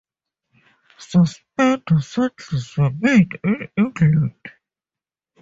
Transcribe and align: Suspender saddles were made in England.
Suspender 0.97 2.01
saddles 2.01 2.75
were 2.75 2.89
made 2.89 3.39
in 3.43 3.69
England. 3.77 4.33